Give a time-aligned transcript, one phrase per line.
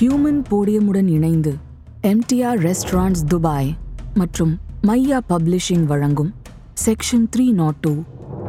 [0.00, 1.54] Human போடியமுடன் இணைந்து
[2.02, 3.76] MTR restaurants Dubai
[4.14, 6.34] மற்றும் Maiya publishing வழங்கும்
[6.84, 8.02] section three not two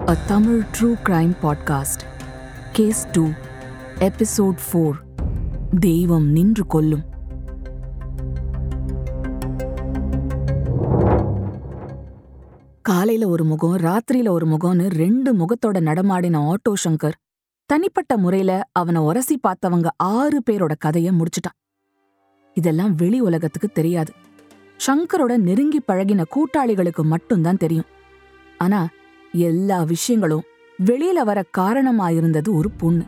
[0.07, 2.03] a Tamil true crime podcast.
[2.71, 3.27] Case two
[3.99, 4.91] episode four
[5.79, 7.03] தெய்வம் நின்று கொல்லும்.
[12.81, 17.13] காலையில ஒரு முகம் ராத்திரியில ஒரு முகம்னு ரெண்டு முகத்தோட நடமாடின ஆட்டோ சங்கர்
[17.73, 21.57] தனிப்பட்ட முறையில அவனை உரசி பார்த்தவங்க ஆறு பேரோட கதைய முடிச்சிட்டான்.
[22.53, 24.13] இதெல்லாம் வெளி உலகத்துக்கு தெரியாது.
[24.87, 27.85] சங்கரோட நெருங்கி பழகின கூட்டாளிகளுக்கு மட்டும்தான் தெரியும்.
[28.57, 28.87] ஆனா
[29.31, 30.43] எல்லா விஷயங்களும்
[30.85, 33.03] வெளியில வர காரணமாயிருந்தது ஒரு பொண்ணு.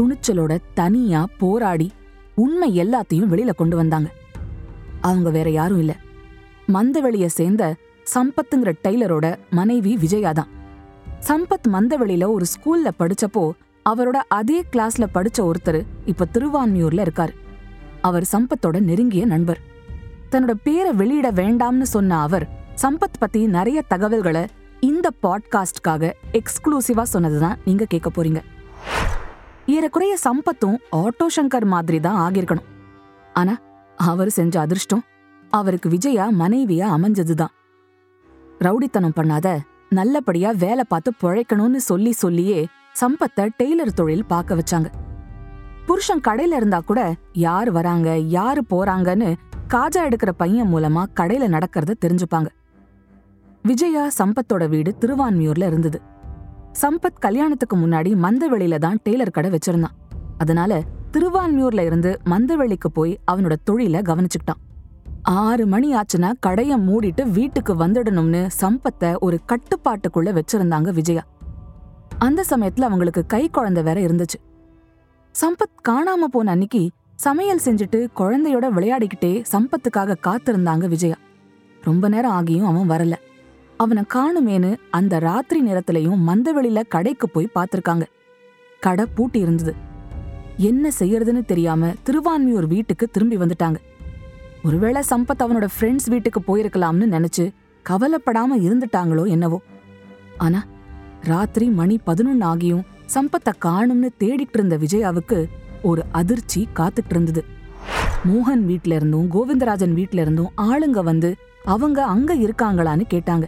[0.00, 1.92] துணிச்சலோட தனியா போராடி
[2.34, 4.10] உண்மை எல்லாத்தையும் வெளியில கொண்டு வந்தாங்க.
[5.00, 5.96] அவங்க வேற யாரும் இல்ல.
[6.72, 7.74] மந்தவெளிய சேர்ந்த
[8.14, 10.48] சம்பத்துங்கிற டெய்லரோட மனைவி விஜயா தான்
[11.20, 13.50] சம்பத் மந்தவெளியில ஒரு ஸ்கூல்ல படிச்சப்போ
[13.90, 17.34] அவரோட அதே கிளாஸ்ல படிச்ச ஒருத்தர் இப்ப திருவான்மியூர்ல இருக்காரு.
[18.00, 19.60] அவர் சம்பத்தோட நெருங்கிய நண்பர்.
[20.30, 22.48] தன்னோட பேரை வெளியிட வேண்டாம்னு சொன்ன அவர்
[22.82, 24.46] சம்பத் பத்தி நிறைய தகவல்களை
[24.80, 28.40] இந்த பாட்காஸ்ட்காக எக்ஸ்க்ளூசிவா சொன்னதுதான் நீங்க கேட்க போறீங்க.
[29.66, 32.68] ஏறக்குறைய சம்பத்தும் ஆட்டோ சங்கர் மாதிரி தான் ஆகியிருக்கணும்.
[33.32, 33.58] ஆனா
[33.96, 35.02] அவர் செஞ்ச அதிர்ஷ்டம்
[35.50, 37.52] அவருக்கு விஜயா மனைவியா அமைஞ்சதுதான்.
[38.58, 39.58] ரவுடித்தனம் பண்ணாத
[39.88, 42.66] நல்லபடியா வேலை பார்த்து பிழைக்கணும்னு சொல்லி சொல்லியே
[43.00, 44.86] சம்பத்த டெய்லர் தொழில் பார்க்க வச்சாங்க.
[45.86, 49.34] புருஷன் கடையில இருந்தா கூட யார் வராங்க யாரு போறாங்கன்னு
[49.74, 52.46] காஜா எடுக்கிற பையன் மூலமா கடையில நடக்கிறத தெரிஞ்சுப்பாங்க.
[53.62, 56.00] விஜயா சம்பத்தோட வீடு திருவான்மியூர்ல இருந்தது.
[56.72, 59.96] சம்பத் கல்யாணத்துக்கு முன்னாடி மந்தவெளியில தான் டெய்லர் கடை வச்சிருந்தான்.
[60.38, 64.60] அதனால திருவான்மியூர்ல இருந்து மந்தவெளிக்கு போய் அவனோட தொழில கவனிச்சுக்கிட்டான்.
[65.22, 71.24] ஆறு மணி ஆச்சுன்னா கடைய மூடிட்டு வீட்டுக்கு வந்துடணும்னு சம்பத்த ஒரு கட்டுப்பாட்டுக்குள்ள வச்சிருந்தாங்க விஜயா.
[72.22, 74.38] அந்த சமயத்துல அவங்களுக்கு கை குழந்தை வேற இருந்துச்சு.
[75.30, 81.14] சம்பத் காணாம போன அன்னைக்கு சமையல் செஞ்சுட்டு குழந்தையோட விளையாடிக்கிட்டே சம்பத்துக்காக காத்திருந்தாங்க விஜயா.
[81.82, 83.12] ரொம்ப நேரம் ஆகியும் அவன் வரல.
[83.76, 88.02] அவனை காணுமேனு அந்த ராத்திரி நேரத்திலையும் மந்தவெளியில கடைக்கு போய் பார்த்திருக்காங்க.
[88.80, 89.74] கடை பூட்டி இருந்தது.
[90.56, 93.76] என்ன செய்யறதுன்னு தெரியாம திருவான்மியூர் வீட்டுக்கு திரும்பி வந்துட்டாங்க.
[94.64, 97.52] ஒருவேளை சம்பத் அவனோட ஃப்ரெண்ட்ஸ் வீட்டுக்கு போயிருக்கலாம்னு நினைச்சு
[97.88, 99.60] கவலைப்படாம இருந்துட்டாங்களோ என்னவோ.
[100.38, 100.64] ஆனா
[101.24, 102.84] ராத்திரி மணி பதினொன்னு ஆகியும்
[103.14, 105.48] சம்பத்தை காணும்னு தேடிட்டு இருந்த விஜயாவுக்கு
[105.82, 107.44] ஒரு அதிர்ச்சி காத்துட்டு இருந்தது
[108.28, 113.46] மோகன் வீட்ல இருந்தும் கோவிந்தராஜன் வீட்ல இருந்தும் ஆளுங்க வந்து அவங்க அங்க இருக்காங்களான்னு கேட்டாங்க.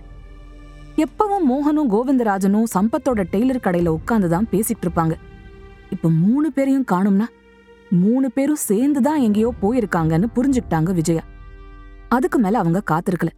[0.96, 5.16] எப்பவும் மோகனும் கோவிந்தராஜனும் சம்பத்தோட டெய்லர் கடையில உட்காந்து தான் பேசிட்டு இருப்பாங்க
[5.90, 7.26] இப்ப மூணு பேரையும் காணும்னா
[7.90, 11.22] மூணு பேரும் சேர்ந்து தான் எங்கேயோ போயிருக்காங்கன்னு புரிஞ்சுக்கிட்டாங்க விஜயா.
[12.08, 13.28] அதுக்கு மேல அவங்க காத்திருக்கல.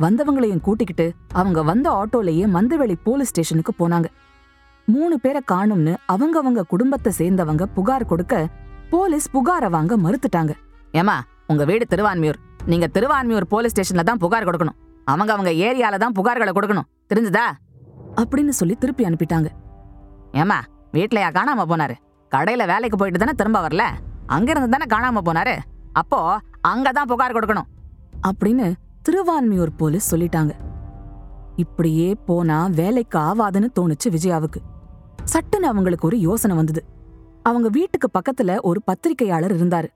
[0.00, 4.04] வந்தவங்களையும் கூட்டிக்கிட்டு அவங்க வந்த ஆட்டோலயே மந்தவெளி போலீஸ் ஸ்டேஷனுக்கு போனாங்க.
[4.86, 8.48] மூணு பேரை காணும்னு அவங்கவங்க குடும்பத்தை சேர்ந்தவங்க புகார் கொடுக்க
[8.90, 10.52] போலீஸ் புகார வாங்க மறுத்துட்டாங்க.
[10.92, 11.14] ஏமா
[11.46, 12.34] உங்க வீடு திருவான்மியூர்.
[12.66, 14.76] நீங்க திருவான்மியூர் போலீஸ் ஸ்டேஷன்ல தான் புகார் கொடுக்கணும்.
[15.04, 17.14] அவங்க அவங்க ஏரியால தான் புகார்களை கொடுக்கணும்.
[17.14, 17.46] தெரிஞ்சுதா?
[18.16, 19.46] அப்படின்னு சொல்லி திருப்பி அனுப்பிட்டாங்க.
[20.32, 20.60] ஏமா
[20.92, 21.94] வீட்லயா காணாம போனாரு?
[22.30, 23.82] கடையில வேலைக்கு போயிட்டு தானே திரும்ப வரல?
[24.26, 25.58] அங்க இருந்து தானே காணாம போனாரு?
[25.92, 27.68] அப்போ அங்கதான் புகார் கொடுக்கணும்.
[28.28, 28.74] அப்படின்னு
[29.08, 30.52] திருவான்மியூர் போலீஸ் சொல்லிட்டாங்க.
[31.56, 34.60] இப்படியே போனா வேலைக்கு ஆவாதுன்னு தோணுச்சு விஜயாவுக்கு.
[35.32, 36.84] சட்டுன்னு அவங்களுக்கு ஒரு யோசனை வந்தது.
[37.42, 39.88] அவங்க வீட்டுக்கு பக்கத்துல ஒரு பத்திரிகையாளர் இருந்தாரு.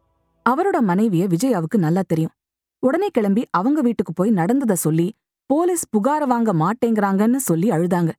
[0.49, 2.31] அவரோட மனைவிய விஜயாவுக்கு நல்லா தெரியும்.
[2.79, 8.11] உடனே கிளம்பி அவங்க வீட்டுக்கு போய் நடந்தத சொல்லி போலீஸ் புகார வாங்க மாட்டேங்கிறாங்கன்னு சொல்லி அழுதாங்க.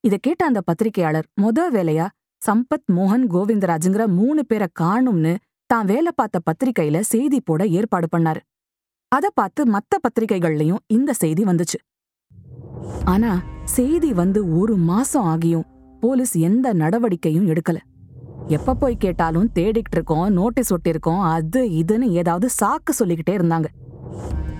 [0.00, 2.06] இத கேட்ட அந்த பத்திரிகையாளர் மொத வேலையா?
[2.46, 8.40] சம்பத் மோகன் கோவிந்தராஜுங்கிற மூணு பேரை காணும்னு தான் வேலை பார்த்த பத்திரிகையில செய்தி போட ஏற்பாடு பண்ணாரு.
[9.08, 11.78] அத பார்த்து மத்த பத்திரிகைகள்லயும் இந்த செய்தி வந்துச்சு.
[13.04, 15.66] ஆனா செய்தி வந்து ஒரு மாசம் ஆகியும்
[16.00, 17.76] போலீஸ் எந்த நடவடிக்கையும் எடுக்கல.
[18.46, 23.64] எப்ப போய் கேட்டாலும் தேடிக்கிட்டு இருக்கோம் நோட்டீஸ் ஒட்டிருக்கோம் அது இதுன்னு ஏதாவது சாக்கு சொல்லிக்கிட்டே இருந்தாங்க.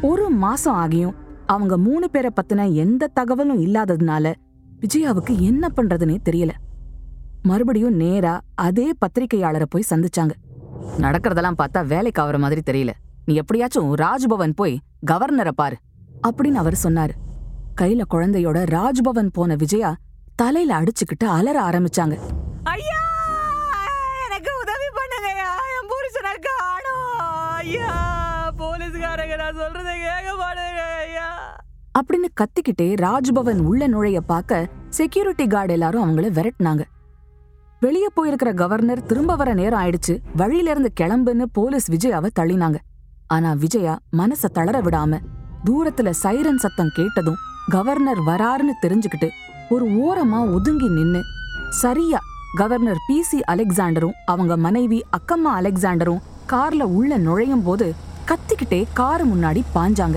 [0.02, 1.14] ஒரு மாசம் ஆகியும்
[1.46, 4.34] அவங்க மூணு பேரை பத்தின எந்த தகவலும் இல்லாததுனால
[4.80, 6.50] விஜயாவுக்கு என்ன பண்றதுனே தெரியல.
[7.42, 10.30] மறுபடியும் நேரா அதே பத்திரிகையாளரை போய் சந்திச்சாங்க.
[10.98, 12.92] நடக்கிறதெல்லாம் பார்த்தா வேலைக்கு ஆவற மாதிரி தெரியல.
[13.26, 14.80] நீ எப்படியாச்சும் ராஜ்பவன் போய்
[15.10, 15.76] கவர்னரை பாரு
[16.28, 17.10] அப்படின்னு அவர் சொன்னாரு.
[17.80, 19.96] கையில குழந்தையோட ராஜ்பவன் போன விஜயா
[20.36, 22.18] தலையில அடிச்சுக்கிட்டு அலற ஆரம்பிச்சாங்க.
[22.62, 23.00] ஐயா!
[24.26, 25.90] எனக்கு உதவி பண்ணுங்கய்யா என்
[27.56, 27.88] ஐயா!
[28.58, 31.58] போலீஸ்காரங்க நான் சொல்றதை கேட்க மாட்டேங்க ஐயா.
[31.98, 36.82] அப்படின்னு கத்திக்கிட்டே ராஜ்பவன் உள்ள நுழைய பார்க்க செக்யூரிட்டி கார்டு எல்லாரும் அவங்கள விரட்டினாங்க.
[37.80, 40.18] வெளிய போயிருக்கிற கவர்னர் திரும்ப வர நேரம் ஆயிடுச்சு.
[40.36, 42.76] வழியில இருந்து கிளம்புன்னு போலீஸ் விஜயாவை தள்ளினாங்க.
[43.26, 45.20] ஆனா விஜயா மனச தளர விடாம
[45.66, 49.28] தூரத்துல சைரன் சத்தம் கேட்டதும் கவர்னர் வராருன்னு தெரிஞ்சுக்கிட்டு
[49.68, 51.20] ஒரு ஓரமா ஒதுங்கி நின்னு
[51.68, 52.18] சரியா
[52.56, 57.94] கவர்னர் பி சி அலெக்சாண்டரும் அவங்க மனைவி அக்கம்மா அலெக்சாண்டரும் கார்ல உள்ள நுழையும் போது
[58.26, 60.16] கத்திக்கிட்டே காரு முன்னாடி பாஞ்சாங்க.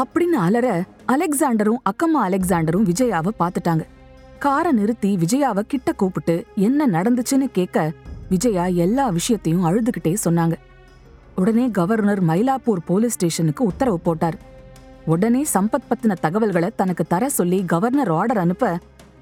[0.00, 3.84] அப்படின்னு அலற அலெக்சாண்டரும் அக்கம்மா அலெக்சாண்டரும் விஜயாவை பார்த்துட்டாங்க
[4.38, 7.92] காரை நிறுத்தி விஜயாவை கிட்ட கூப்பிட்டு என்ன நடந்துச்சுன்னு கேட்க
[8.28, 10.54] விஜயா எல்லா விஷயத்தையும் அழுதுகிட்டே சொன்னாங்க.
[11.36, 14.38] உடனே கவர்னர் மயிலாப்பூர் போலீஸ் ஸ்டேஷனுக்கு உத்தரவு போட்டார்.
[15.06, 18.78] உடனே சம்பத் பத்தின தகவல்களை தனக்கு தர சொல்லி கவர்னர் ஆர்டர் அனுப்ப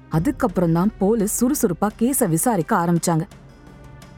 [0.09, 3.25] அதுக்கப்புறம் தான் போலீஸ் சுறுசுறுப்பா கேஸ விசாரிக்க ஆரம்பிச்சாங்க.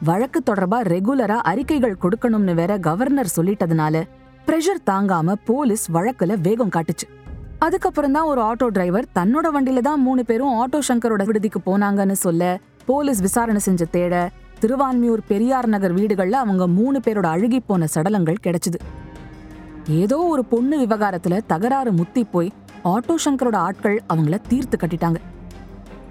[0.02, 4.04] வழக்கு தொடர்பா ரெகுலரா அறிக்கைகள் கொடுக்கணும்னு வேற கவர்னர் சொல்லிட்டதுனால
[4.46, 7.06] பிரஷர் தாங்காம போலீஸ் வழக்குல வேகம் காட்டுச்சு.
[7.58, 12.60] அதுக்கப்புறம் தான் ஒரு ஆட்டோ டிரைவர் தன்னோட வண்டியில தான் மூணு பேரும் ஆட்டோ சங்கரோட விடுதிக்கு போனாங்கன்னு சொல்ல
[12.86, 14.30] போலீஸ் விசாரணை செஞ்ச தேட
[14.60, 18.80] திருவான்மியூர் பெரியார் நகர் வீடுகள்ல அவங்க மூணு பேரோட அழுகி போன சடலங்கள் கிடைச்சது.
[19.88, 22.52] ஏதோ ஒரு பொண்ணு விவகாரத்துல தகராறு முத்தி போய்
[22.84, 25.20] ஆட்டோ சங்கரோட ஆட்கள் அவங்கள தீர்த்து கட்டிட்டாங்க.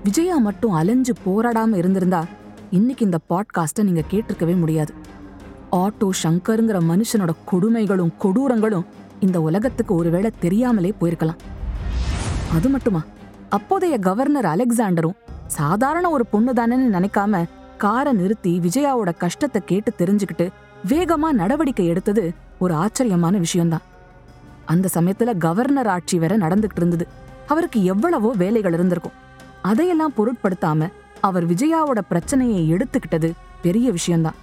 [0.04, 2.24] விஜயா மட்டும் அலைஞ்சு போராடாம இருந்திருந்தா
[2.70, 4.94] இன்னைக்கு இந்த பாட்காஸ்ட நீங்க கேட்டிருக்கவே முடியாது.
[5.76, 8.86] ஆட்டோ சங்கருங்கிற மனுஷனோட கொடுமைகளும் கொடூரங்களும்
[9.20, 11.40] இந்த உலகத்துக்கு ஒருவேளை தெரியாமலே போயிருக்கலாம்.
[12.56, 13.02] அது மட்டுமா?
[13.50, 15.18] அப்போதைய கவர்னர் அலெக்சாண்டரும்
[15.48, 17.44] சாதாரண ஒரு பொண்ணு தானேன்னு நினைக்காம
[17.78, 20.50] காரை நிறுத்தி விஜயாவோட கஷ்டத்தை கேட்டு தெரிஞ்சுக்கிட்டு
[20.88, 23.82] வேகமா நடவடிக்கை எடுத்தது ஒரு ஆச்சரியமான விஷயம்தான்.
[24.66, 27.08] அந்த சமயத்துல கவர்னர் ஆட்சி வேற நடந்துகிட்டு இருந்தது.
[27.48, 29.18] அவருக்கு எவ்வளவோ வேலைகள் இருந்திருக்கும்.
[29.62, 30.92] அதையெல்லாம் பொருட்படுத்தாம
[31.22, 33.32] அவர் விஜயாவோட பிரச்சனையை எடுத்துக்கிட்டது
[33.62, 34.36] பெரிய விஷயம்தான்.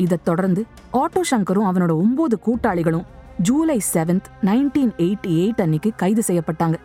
[0.00, 0.62] இதைத் தொடர்ந்து
[0.92, 3.06] ஆட்டோ சங்கரும் அவனோட ஒன்பது கூட்டாளிகளும்
[3.38, 6.76] July seventh nineteen eighty eight அன்னைக்கு கைது செய்யப்பட்டாங்க.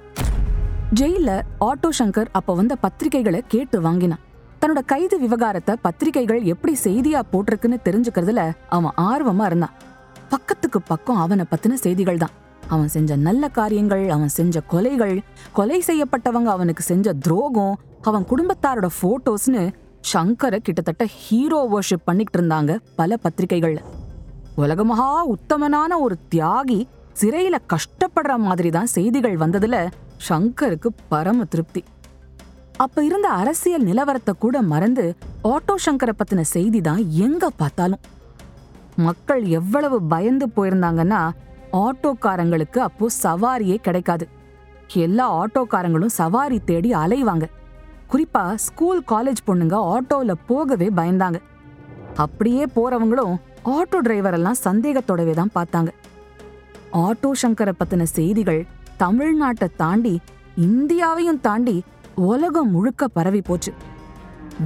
[0.99, 1.29] ஜெயில
[1.59, 4.21] ஆட்டோ சங்கர் அப்ப வந்த பத்திரிகைகளை கேட்டு வாங்கினான்.
[4.61, 9.75] தன்னோட கைது விவகாரத்தை பத்திரிகைகள் எப்படி செய்தியா போட்டிருக்குன்னு தெரிஞ்சுக்கிறதுல அவன் ஆர்வமா இருந்தான்.
[10.29, 12.33] பக்கத்துக்கு பக்கம் அவனை பத்தின செய்திகள் தான்.
[12.67, 15.15] அவன் செஞ்ச நல்ல காரியங்கள் அவன் செஞ்ச கொலைகள்
[15.53, 19.63] கொலை செய்யப்பட்டவங்க அவனுக்கு செஞ்ச துரோகம் அவன் குடும்பத்தாரோட போட்டோஸ்னு
[20.13, 23.79] சங்கரை கிட்டத்தட்ட ஹீரோ வர்ஷிப் பண்ணிக்கிட்டு இருந்தாங்க பல பத்திரிகைகள்ல.
[24.57, 26.79] உலகமகா உத்தமனான ஒரு தியாகி
[27.21, 29.77] சிறையில கஷ்டப்படுற மாதிரி தான் செய்திகள் வந்ததுல
[30.29, 31.81] சங்கருக்கு பரம திருப்தி.
[32.77, 35.05] அப்ப இருந்த அரசியல் நிலவரத்தை கூட மறந்து
[35.53, 38.03] ஆட்டோ சங்கரை பத்தின செய்தி தான் எங்க பார்த்தாலும்.
[39.07, 41.21] மக்கள் எவ்வளவு பயந்து போயிருந்தாங்கன்னா
[41.85, 44.25] ஆட்டோக்காரங்களுக்கு அப்போ சவாரியே கிடைக்காது.
[45.05, 47.45] எல்லா ஆட்டோக்காரங்களும் சவாரி தேடி அலைவாங்க.
[48.11, 51.39] குறிப்பா ஸ்கூல் காலேஜ் பொண்ணுங்க ஆட்டோல போகவே பயந்தாங்க.
[52.23, 53.35] அப்படியே போறவங்களும்
[53.75, 55.91] ஆட்டோ டிரைவர் எல்லாம் சந்தேகத்தோடவே தான் பார்த்தாங்க.
[57.05, 58.61] ஆட்டோ சங்கரை பத்தின செய்திகள்
[58.99, 60.13] தமிழ்நாட்டை தாண்டி
[60.67, 61.75] இந்தியாவையும் தாண்டி
[62.31, 63.73] உலகம் முழுக்க பரவி போச்சு.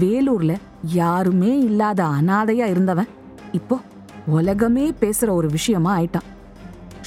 [0.02, 0.56] வேலூர்ல
[1.00, 3.10] யாருமே இல்லாத அனாதையா இருந்தவன்
[3.52, 3.78] இப்போ
[4.38, 6.28] உலகமே பேசுற ஒரு விஷயமா ஆயிட்டான்.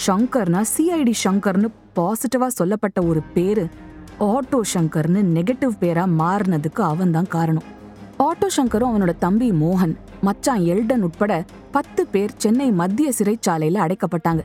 [0.06, 1.68] ஷங்கர்னா சிஐடி ஷங்கர்னு
[1.98, 3.64] பாசிட்டிவா சொல்லப்பட்ட ஒரு பேரு
[4.20, 7.62] ஆட்டோ ஷங்கர்னு நெகட்டிவ் பேரா மாறினதுக்கு அவன்தான் காரணம்.
[8.18, 14.40] ஆட்டோ ஷங்கரும் அவனோட தம்பி மோகன் மச்சான் எல்டன் உட்பட பத்து பேர் சென்னை மத்திய சிறைச்சாலையில அடைக்கப்பட்டாங்க.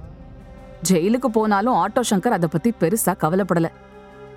[0.89, 3.65] ஜெயிலுக்கு போனாலும் ஆட்டோ சங்கர் அதை பத்தி பெருசா கவலைப்படல.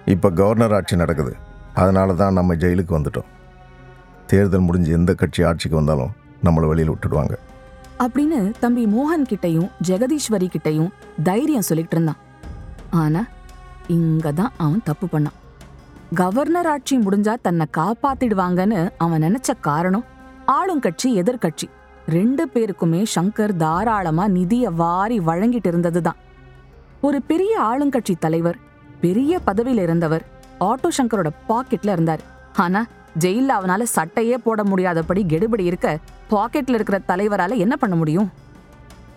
[0.06, 1.37] இப்போ கவர்னர் ஆட்சி நடக்குது.
[1.75, 3.29] அதனால தான் நம்ம ஜெயிலுக்கு வந்துட்டோம்.
[4.26, 6.11] தேர்தல் முடிஞ்சு எந்த கட்சி ஆட்சிக்கு வந்தாலும்
[6.44, 7.35] நம்மளை வெளியில் விட்டுடுவாங்க.
[7.99, 10.91] அப்படின்னு தம்பி மோகன் கிட்டயும் ஜெகதீஸ்வரி கிட்டயும்
[11.23, 12.16] தைரியம் சொல்லிட்டு இருந்தான்.
[12.90, 13.26] ஆனா
[13.97, 15.37] இங்க தான் அவன் தப்பு பண்ணான்.
[16.14, 20.04] கவர்னர் ஆட்சி முடிஞ்சா தன்னை காப்பாத்திடுவாங்கன்னு அவன் நினைச்ச காரணம்
[20.56, 21.66] ஆளுங்கட்சி எதிர்கட்சி
[22.06, 26.18] ரெண்டு பேருக்குமே சங்கர் தாராளமா நிதிய வாரி வழங்கிட்டு இருந்ததுதான்.
[27.00, 28.59] ஒரு பெரிய ஆளுங்கட்சி தலைவர்
[29.00, 30.25] பெரிய பதவியில இருந்தவர்
[30.68, 32.25] ஆட்டோ சங்கரோட பாக்கெட்ல இருந்தார்.
[32.56, 32.80] ஆனா
[33.18, 35.99] ஜெயில்ல அவனால சட்டையே போட முடியாதபடி கெடுபடி இருக்க
[36.30, 38.30] பாக்கெட்ல இருக்கிற தலைவரால என்ன பண்ண முடியும்?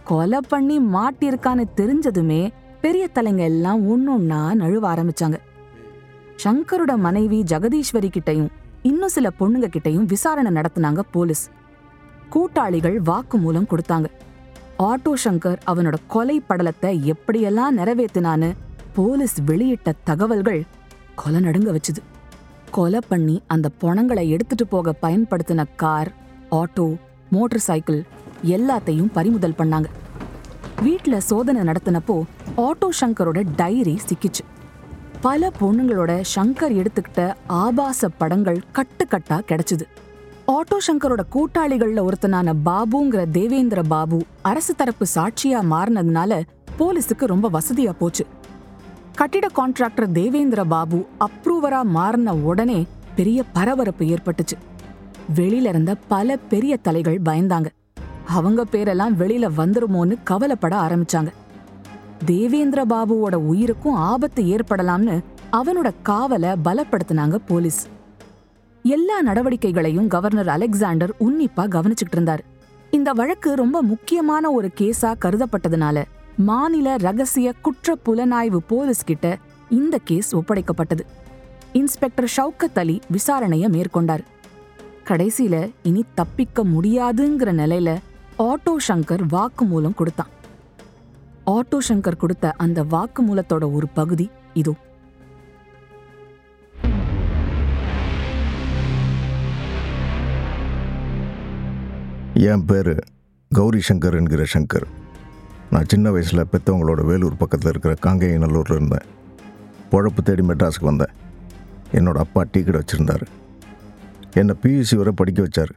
[0.03, 2.41] கொலை பண்ணி மாட்டிருக்கான்னு தெரிஞ்சதுமே
[2.83, 5.37] பெரிய தலைங்க எல்லாம் ஒன்னொன்னா நழுவ ஆரம்பிச்சாங்க.
[6.43, 8.49] சங்கரோட மனைவி ஜெகதீஸ்வரி கிட்டயும்
[8.89, 11.43] இன்னும் சில பொண்ணுங்க கிட்டயும் விசாரணை நடத்துனாங்க போலீஸ்.
[12.29, 14.09] கூட்டாளிகள் வாக்குமூலம் கொடுத்தாங்க.
[14.89, 18.49] ஆட்டோ சங்கர் அவனோட கொலை படலத்தை எப்படியெல்லாம் நிறைவேத்தினான்னு
[18.97, 20.61] போலீஸ் வெளியிட்ட தகவல்கள்
[21.15, 22.03] கொலை நடுங்க வச்சுது.
[22.71, 26.11] கொலை பண்ணி அந்த பொணங்களை எடுத்துட்டு போக பயன்படுத்தின கார்
[26.61, 26.87] ஆட்டோ
[27.31, 28.01] மோட்டார் சைக்கிள்
[28.57, 29.89] எல்லாத்தையும் பறிமுதல் பண்ணாங்க.
[30.85, 32.15] வீட்டில் சோதனை நடத்தினப்போ
[32.57, 34.43] ஆட்டோ சங்கரோட டைரி சிக்கிச்சு.
[35.21, 39.81] பல பொண்ணுங்களோட சங்கர் எடுத்துக்கிட்ட ஆபாச படங்கள் கட்டுக்கட்டா கிடைச்சது.
[40.47, 46.41] ஆட்டோ சங்கரோட கூட்டாளிகள்ல ஒருத்தனான பாபுங்கிற தேவேந்திர பாபு அரசு தரப்பு சாட்சியா மாறினதுனால
[46.79, 48.25] போலீஸுக்கு ரொம்ப வசதியா போச்சு.
[49.15, 54.57] கட்டிட கான்ட்ராக்டர் தேவேந்திர பாபு அப்ரூவரா மாறின உடனே பெரிய பரபரப்பு ஏற்பட்டுச்சு.
[55.35, 57.65] வெளியில இருந்த பல பெரிய தலைகள் பயந்தாங்க.
[58.27, 61.31] அவங்க பேரெல்லாம் வெளியில வந்துருமோன்னு கவலைப்பட ஆரம்பிச்சாங்க.
[62.25, 67.87] தேவேந்திர பாபுவோட உயிருக்கும் ஆபத்து ஏற்படலாம்னு அவனோட காவலை பலப்படுத்தினாங்க போலீஸ்.
[68.83, 72.43] எல்லா நடவடிக்கைகளையும் கவர்னர் அலெக்சாண்டர் உன்னிப்பா கவனிச்சுக்கிட்டு இருந்தார்.
[72.91, 76.03] இந்த வழக்கு ரொம்ப முக்கியமான ஒரு கேஸா கருதப்பட்டதுனால
[76.37, 79.37] மாநில ரகசிய குற்ற புலனாய்வு போலீஸ் கிட்ட
[79.69, 80.99] இந்த கேஸ் ஒப்படைக்கப்பட்டது.
[81.73, 84.23] இன்ஸ்பெக்டர் ஷவுக்கத் அலி விசாரணையை மேற்கொண்டார்.
[85.07, 87.97] கடைசியில இனி தப்பிக்க முடியாதுங்கிற நிலையில
[88.39, 90.27] ஆட்டோ சங்கர் வாக்குமூலம் கொடுத்தான்.
[91.45, 94.73] ஆட்டோ சங்கர் கொடுத்த அந்த வாக்குமூலத்தோட ஒரு பகுதி இதோ.
[102.33, 103.05] என் பேர்
[103.51, 104.85] கௌரி சங்கர் என்கிற சங்கர்
[105.71, 109.05] நான் சின்ன வயசில் பெற்றவங்களோட வேலூர் பக்கத்தில் இருக்கிற காங்கேயநல்லூரில் இருந்தேன்.
[109.91, 111.13] பொழப்பு தேடி மெட்ராஸுக்கு வந்தேன்.
[111.91, 113.25] என்னோட அப்பா டீ கடை வச்சுருந்தார்.
[114.33, 115.71] என்னை பியூசி வரை படிக்க வச்சார்.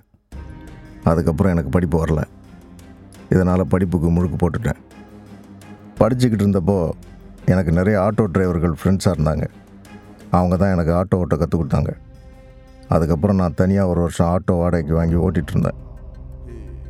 [1.04, 2.22] அதுக்கப்புறம் எனக்கு படிப்பு வரல.
[3.30, 4.80] இதனால் படிப்புக்கு முழுக்கு போட்டுட்டேன்.
[6.00, 6.90] படிச்சுக்கிட்டு இருந்தப்போ
[7.52, 9.44] எனக்கு நிறைய ஆட்டோ டிரைவர்கள் ஃப்ரெண்ட்ஸாக இருந்தாங்க.
[10.30, 11.90] அவங்க தான் எனக்கு ஆட்டோ ஓட்ட கற்றுக் கொடுத்தாங்க.
[12.88, 15.78] அதுக்கப்புறம் நான் தனியாக ஒரு வருஷம் ஆட்டோ வாடகைக்கு வாங்கி ஓட்டிகிட்டு இருந்தேன்.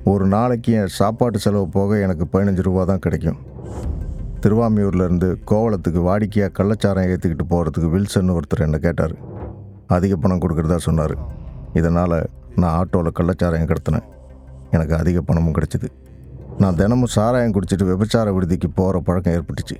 [0.04, 3.38] ஒரு நாளைக்கு என் சாப்பாட்டு செலவு போக எனக்கு பதினஞ்சு ரூபா தான் கிடைக்கும்.
[4.40, 9.14] திருவாமியூர்லேருந்து கோவளத்துக்கு வாடிக்கையாக கள்ளச்சாரம் ஏற்றிக்கிட்டு போகிறதுக்கு வில்சன் ஒருத்தர் என்னை கேட்டார்.
[9.86, 11.16] அதிக பணம் கொடுக்குறதா சொன்னார்.
[11.72, 12.18] இதனால்
[12.56, 14.06] நான் ஆட்டோவில் கள்ளச்சாராயம் கடத்தினேன்.
[14.70, 15.88] எனக்கு அதிக பணமும் கிடச்சிது.
[16.58, 19.76] நான் தினமும் சாராயம் குடிச்சிட்டு விபச்சார விடுதிக்கு போகிற பழக்கம் ஏற்பட்டுச்சு.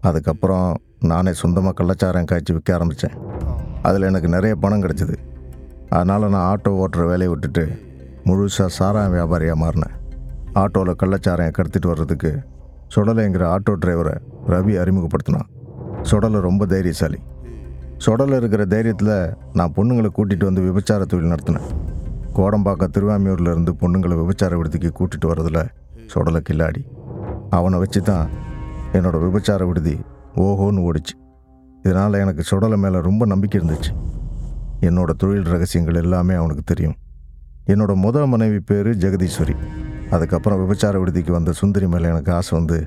[0.00, 0.68] அதுக்கப்புறம்
[1.00, 3.16] நானே சொந்தமாக கள்ளச்சாராயம் காய்ச்சி விற்க ஆரம்பித்தேன்
[3.82, 5.16] அதில் எனக்கு நிறைய பணம் கிடச்சிது.
[5.88, 7.64] அதனால் நான் ஆட்டோ ஓட்டுற வேலையை விட்டுட்டு
[8.24, 9.96] முழுசாக சாராயம் வியாபாரியாக மாறினேன்.
[10.54, 12.32] ஆட்டோவில் கள்ளச்சாராயம் கடத்திட்டு வர்றதுக்கு
[12.94, 14.14] சுடலைங்கிற ஆட்டோ டிரைவரை
[14.48, 15.48] ரவி அறிமுகப்படுத்தினான்.
[16.02, 17.20] சுடலை ரொம்ப தைரியசாலி.
[17.96, 21.68] சுடலை இருக்கிற தைரியத்தில் நான் பொண்ணுங்களை கூட்டிகிட்டு வந்து விபச்சார தொழில் நடத்தினேன்.
[22.36, 25.60] கோடம்பாக்கம் திருவாமியூரில் இருந்து பொண்ணுங்களை விபச்சார விடுதிக்கு கூட்டிகிட்டு வர்றதுல
[26.12, 26.82] சுடலை கில்லாடி.
[27.50, 28.28] அவனை வச்சு தான்
[28.96, 29.94] என்னோட விபச்சார விடுதி
[30.44, 31.14] ஓஹோன்னு ஓடிச்சு.
[31.82, 33.92] இதனால் எனக்கு சுடலை மேலே ரொம்ப நம்பிக்கை இருந்துச்சு.
[34.88, 36.96] என்னோடய தொழில் ரகசியங்கள் எல்லாமே அவனுக்கு தெரியும்.
[37.72, 39.56] என்னோட முத மனைவி பேர் ஜெகதீஸ்வரி.
[40.10, 42.78] அதுக்கப்புறம் விபச்சார விடுதிக்கு வந்த சுந்தரி மேலே எனக்கு ஆசை வந்து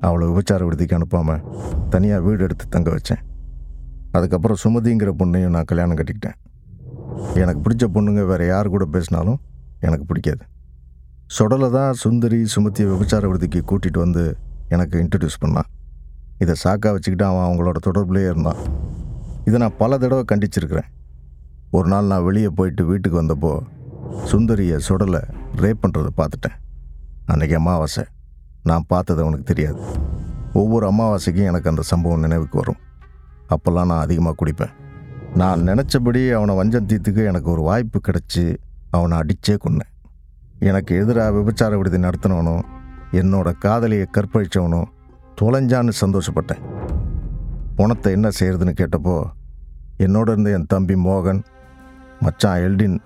[0.00, 1.44] அவளை விபச்சார விடுதிக்கு அனுப்பாமல்
[1.90, 3.22] தனியாக வீடு எடுத்து தங்க வச்சேன்.
[4.12, 6.38] அதுக்கப்புறம் சுமதிங்கிற பொண்ணையும் நான் கல்யாணம் கட்டிக்கிட்டேன்.
[7.34, 9.40] எனக்கு பிடிச்ச பொண்ணுங்க வேறு யார் கூட பேசினாலும்
[9.80, 10.42] எனக்கு பிடிக்காது.
[11.38, 14.36] சொடலை தான் சுந்தரி சுமதியை விபச்சார விடுதிக்கு கூட்டிகிட்டு வந்து
[14.68, 15.68] எனக்கு இன்ட்ரடியூஸ் பண்ணான்
[16.38, 18.56] இதை சாக்கா வச்சுக்கிட்டு அவன் அவங்களோட தொடர்புலேயே இருந்தான்.
[19.44, 20.88] இதை நான் பல தடவை கண்டிச்சிருக்கிறேன்.
[21.70, 23.60] ஒரு நாள் நான் வெளியே போயிட்டு வீட்டுக்கு வந்தப்போ
[24.32, 25.20] சுந்தரியை சுடலை
[25.56, 26.56] ரேப் பண்ணுறதை பார்த்துட்டேன்.
[27.32, 28.04] அன்றைக்கி அமாவாசை.
[28.62, 29.82] நான் பார்த்தது அவனுக்கு தெரியாது.
[30.52, 32.80] ஒவ்வொரு அமாவாசைக்கும் எனக்கு அந்த சம்பவம் நினைவுக்கு வரும்.
[33.48, 34.74] அப்போல்லாம் நான் அதிகமாக குடிப்பேன்.
[35.40, 38.42] நான் நினச்சபடி அவனை வஞ்சம் தீத்துக்கு எனக்கு ஒரு வாய்ப்பு கிடச்சி
[38.96, 39.90] அவனை அடித்தே கொன்னேன்.
[40.68, 42.62] எனக்கு எதிராக விபச்சார விடுதி நடத்தினவனும்
[43.20, 44.90] என்னோட காதலியை கற்பழிச்சவனும்
[45.40, 46.62] தொலைஞ்சான்னு சந்தோஷப்பட்டேன்.
[47.78, 49.16] பணத்தை என்ன செய்கிறதுன்னு கேட்டப்போ
[50.06, 51.42] என்னோட இருந்த என் தம்பி மோகன்
[52.26, 52.96] மச்சான் எல்டின்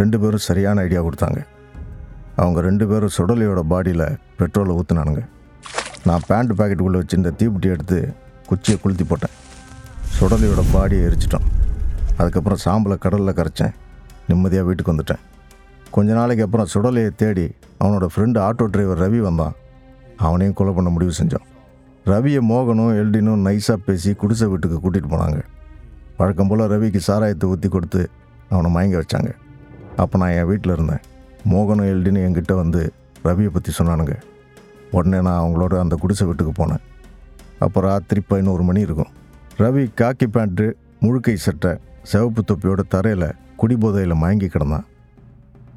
[0.00, 1.42] ரெண்டு பேரும் சரியான ஐடியா கொடுத்தாங்க.
[2.40, 5.24] அவங்க ரெண்டு பேரும் சுடலையோட பாடியில் பெட்ரோலை ஊற்றுனானுங்க
[6.08, 8.00] நான் பேண்ட் பாக்கெட்டுக்குள்ளே வச்சுருந்த தீப்பெட்டி எடுத்து
[8.50, 9.36] குச்சியை கொளுத்தி போட்டேன்.
[10.16, 11.46] சுடலையோட பாடியை எரிச்சிட்டோம்.
[12.20, 13.74] அதுக்கப்புறம் சாம்பலை கடலில் கரைச்சேன்.
[14.28, 15.22] நிம்மதியாக வீட்டுக்கு வந்துட்டேன்.
[15.94, 17.44] கொஞ்ச நாளைக்கு அப்புறம் சுடலையை தேடி
[17.80, 19.54] அவனோட ஃப்ரெண்டு ஆட்டோ டிரைவர் ரவி வந்தான்.
[20.26, 21.46] அவனையும் கொலை பண்ண முடிவு செஞ்சோம்
[22.12, 25.38] ரவியை மோகனும் எல்டினும் நைஸாக பேசி குடிசை வீட்டுக்கு கூட்டிகிட்டு போனாங்க.
[26.18, 28.02] வழக்கம் போல் ரவிக்கு சாராயத்தை ஊற்றி கொடுத்து
[28.52, 29.30] அவனை மயங்க வச்சாங்க.
[30.02, 31.02] அப்போ நான் என் வீட்டில் இருந்தேன்.
[31.52, 32.80] மோகனும் எல்டின்னு என்கிட்ட வந்து
[33.26, 34.14] ரவியை பற்றி சொன்னானுங்க.
[34.96, 36.82] உடனே நான் அவங்களோட அந்த குடிசை வீட்டுக்கு போனேன்.
[37.64, 39.12] அப்போ ராத்திரி பதினோரு மணி இருக்கும்.
[39.64, 40.66] ரவி காக்கி பேண்ட்டு
[41.04, 41.72] முழுக்கை சட்டை
[42.10, 43.28] சிவப்பு தொப்பியோட தரையில்
[43.60, 44.84] குடிபோதையில் மயங்கி கிடந்தான்.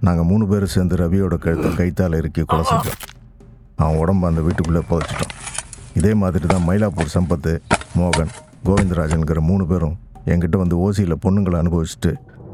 [0.05, 2.99] நாங்கள் மூணு பேரும் சேர்ந்து ரவியோட கழுத்தை கைத்தால் இறுக்கி கொலை செஞ்சோம்.
[3.81, 5.33] அவன் உடம்ப அந்த வீட்டுக்குள்ளே புதைச்சிட்டோம்
[5.99, 7.53] இதே மாதிரி தான் மயிலாப்பூர் சம்பத்து
[7.99, 8.33] மோகன்
[8.67, 9.95] கோவிந்தராஜன்கிற மூணு பேரும்
[10.31, 12.11] என்கிட்ட வந்து ஓசியில் பொண்ணுங்களை அனுபவிச்சுட்டு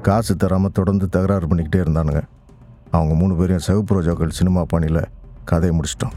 [0.07, 2.21] காசு தராமல் தொடர்ந்து தகராறு பண்ணிக்கிட்டே இருந்தானுங்க.
[2.95, 5.01] அவங்க மூணு பேரையும் சிவப்பு ரோஜாக்கள் சினிமா பாணியில்
[5.51, 6.15] கதையை முடிச்சிட்டோம்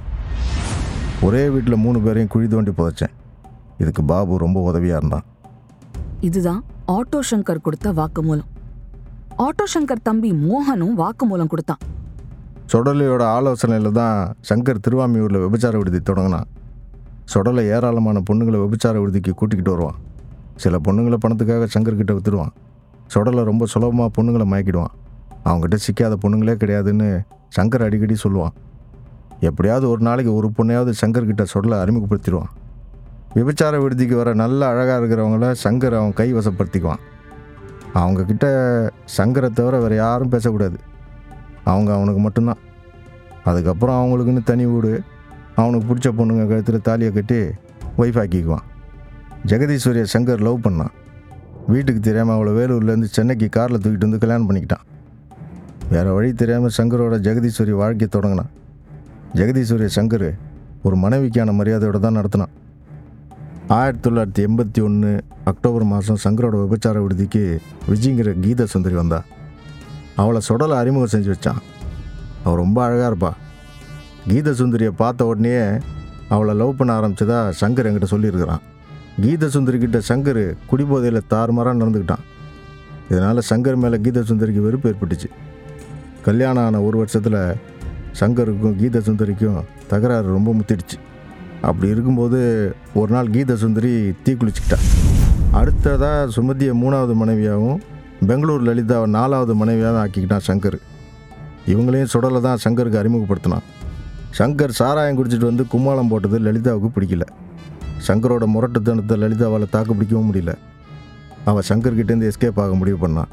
[1.27, 3.15] ஒரே வீட்டில் மூணு பேரையும் குழி தோண்டி புதைச்சேன்.
[3.83, 5.27] இதுக்கு பாபு ரொம்ப உதவியாக இருந்தான்.
[6.27, 6.61] இதுதான்
[6.95, 8.49] ஆட்டோ சங்கர் கொடுத்த வாக்குமூலம்.
[9.45, 11.83] ஆட்டோ சங்கர் தம்பி மோகனும் வாக்குமூலம் கொடுத்தான்.
[12.73, 14.17] சொடலையோட ஆலோசனையில் தான்
[14.49, 16.49] சங்கர் திருவாமியூரில் விபச்சார விடுதி தொடங்கினான்.
[17.33, 19.99] சொடலை ஏராளமான பொண்ணுங்களை விபச்சார விடுதிக்கு கூட்டிக்கிட்டு வருவான்.
[20.63, 22.55] சில பொண்ணுங்களை பணத்துக்காக சங்கர்கிட்ட வித்துடுவான்
[23.15, 24.95] சொடலை ரொம்ப சுலபமாக பொண்ணுங்களை மயக்கிடுவான்.
[25.49, 27.09] அவங்ககிட்ட சிக்காத பொண்ணுங்களே கிடையாதுன்னு
[27.57, 28.55] சங்கர் அடிக்கடி சொல்லுவான்.
[29.49, 32.51] எப்படியாவது ஒரு நாளைக்கு ஒரு பொண்ணையாவது சங்கர்கிட்ட சொடலை அறிமுகப்படுத்திடுவான்.
[33.35, 37.03] விபச்சார விடுதிக்கு வர நல்ல அழகாக இருக்கிறவங்கள சங்கர் அவன் கைவசப்படுத்திக்குவான்.
[37.95, 38.47] அவங்கக்கிட்ட
[39.17, 40.79] சங்கரை தவிர வேறு யாரும் பேசக்கூடாது.
[41.65, 42.61] அவங்க அவனுக்கு மட்டும்தான்.
[43.45, 45.01] அதுக்கப்புறம் அவங்களுக்குன்னு தனி வீடு
[45.55, 47.39] அவனுக்கு பிடிச்ச பொண்ணுங்க கழுத்தில் தாலியை கட்டி
[47.99, 48.67] ஒய்ஃப் ஆக்கிக்குவான்.
[49.47, 50.95] ஜெகதீஸ்வரியை சங்கர் லவ் பண்ணான்.
[51.67, 54.85] வீட்டுக்கு தெரியாமல் அவளை வேலூர்லேருந்து சென்னைக்கு காரில் தூக்கிட்டு வந்து கல்யாணம் பண்ணிக்கிட்டான்.
[55.91, 58.51] வேறு வழி தெரியாமல் சங்கரோட ஜெகதீஸ்வரி வாழ்க்கையை தொடங்கினான்.
[59.35, 60.29] ஜெகதீஸ்வரிய சங்கர்
[60.83, 62.55] ஒரு மனைவிக்கான மரியாதையோடு தான் நடத்தினான்.
[63.77, 69.25] ஆயிரத்தி தொள்ளாயிரத்தி எண்பத்தி ஒன்று அக்டோபர் மாதம் சங்கரோட விபச்சார விடுதிக்கு விஜய்ங்கிற கீத சுந்தரி வந்தா.
[70.17, 71.59] அவளை சுடலை அறிமுகம் செஞ்சு வச்சான்.
[72.45, 73.31] அவள் ரொம்ப அழகாக இருப்பா.
[74.29, 75.79] கீத சுந்தரியை பார்த்த உடனே
[76.29, 78.63] அவளை லவ் பண்ண ஆரம்பிச்சதா சங்கர் என்கிட்ட சொல்லியிருக்கிறான்.
[79.21, 82.25] கீத சுந்தரி கிட்ட சங்கர் குடிபோதையில் தாறுமாறாக நடந்துக்கிட்டான்.
[83.11, 85.31] இதனால் சங்கர் மேலே கீத சுந்தரிக்கு வெறுப்பு ஏற்பட்டுச்சு.
[86.23, 87.41] கல்யாணம் ஆன ஒரு வருஷத்தில்
[88.21, 90.99] சங்கருக்கும் கீத சுந்தரிக்கும் தகராறு ரொம்ப முத்திடுச்சு.
[91.63, 92.41] அப்படி இருக்கும்போது
[92.95, 94.37] ஒரு நாள் கீத சுந்தரி தீ
[95.53, 97.81] அடுத்ததாக சுமதியை மூணாவது மனைவியாகவும்
[98.27, 100.79] பெங்களூர் லலிதாவை நாலாவது மனைவியாகவும் ஆக்கிக்கிட்டான் சங்கர்.
[101.67, 103.67] இவங்களையும் சுடலை தான் சங்கருக்கு அறிமுகப்படுத்தினான்.
[104.39, 107.23] சங்கர் சாராயம் குடிச்சிட்டு வந்து கும்மாளம் போட்டது லலிதாவுக்கு பிடிக்கல.
[108.07, 110.55] சங்கரோட முரட்டுத்தனத்தை லலிதாவால் தாக்கு பிடிக்கவும் முடியல.
[111.45, 113.29] அவள் சங்கர்கிட்டேருந்து எஸ்கேப் ஆக முடிவு பண்ணான்.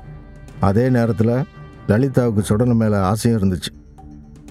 [0.60, 1.44] அதே நேரத்தில்
[1.88, 3.74] லலிதாவுக்கு சுடலை மேலே ஆசையும் இருந்துச்சு.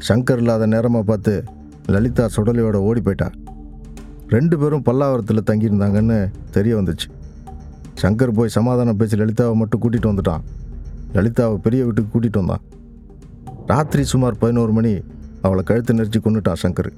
[0.08, 1.44] சங்கர் இல்லாத நேரமாக பார்த்து
[1.86, 3.30] லலிதா சுடலையோட ஓடி போயிட்டா.
[4.32, 6.18] ரெண்டு பேரும் பல்லாவரத்தில் தங்கியிருந்தாங்கன்னு
[6.56, 7.08] தெரிய வந்துச்சு.
[8.02, 10.44] சங்கர் போய் சமாதானம் பேசி லலிதாவை மட்டும் கூட்டிகிட்டு வந்துட்டான்.
[11.16, 12.62] லலிதாவை பெரிய வீட்டுக்கு கூட்டிகிட்டு வந்தான்.
[13.66, 14.92] ராத்திரி சுமார் பதினோரு மணி
[15.46, 16.90] அவளை கழுத்து நெரிச்சு கொண்டுட்டான் சங்கர்.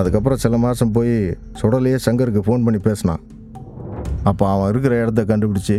[0.00, 1.14] அதுக்கப்புறம் சில மாதம் போய்
[1.60, 3.22] சுடலையே சங்கருக்கு ஃபோன் பண்ணி பேசினான்.
[4.30, 5.76] அப்போ அவன் இருக்கிற இடத்த கண்டுபிடிச்சி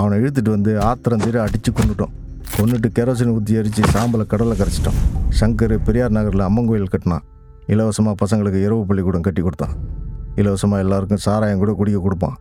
[0.00, 2.14] அவனை இழுத்துட்டு வந்து ஆத்திரம் தீர அடித்து கொண்டுட்டோம்
[2.56, 4.98] கொண்டுட்டு கெரோசின் ஊற்றி எரித்து சாம்பலை கடலை கரைச்சிட்டோம்.
[5.40, 7.24] சங்கர் பெரியார் நகரில் அம்மன் கோயில் கட்டினான்.
[7.66, 9.74] இலவசமாக பசங்களுக்கு இரவு பள்ளிக்கூடம் கட்டி கொடுத்தான்.
[10.34, 12.36] இலவசமாக எல்லாருக்கும் சாராயம் கூட குடிக்க கொடுப்பான்.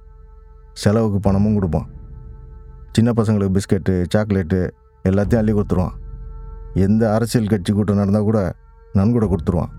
[0.73, 1.87] செலவுக்கு பணமும் கொடுப்பான்.
[2.91, 4.69] சின்ன பசங்களுக்கு பிஸ்கெட்டு சாக்லேட்டு
[5.03, 5.93] எல்லாத்தையும் அள்ளி கொடுத்துருவான்.
[6.73, 8.55] எந்த அரசியல் கட்சி கூட்டம் நடந்தால் கூட
[8.93, 9.71] நன்கூட கொடுத்துருவான்.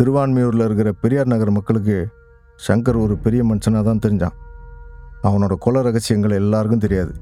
[0.00, 2.08] திருவான்மையூரில் இருக்கிற பெரியார் நகர் மக்களுக்கு
[2.68, 4.36] சங்கர் ஒரு பெரிய மனுஷனாக தான் தெரிஞ்சான்.
[5.22, 7.14] அவனோட கொலை ரகசியங்கள் எல்லாருக்கும் தெரியாது.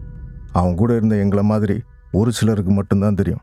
[0.52, 3.40] அவன் கூட இருந்த எங்களை மாதிரி ஒரு சிலருக்கு மட்டும்தான் தெரியும்.